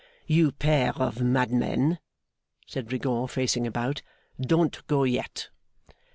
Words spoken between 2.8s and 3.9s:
Rigaud, facing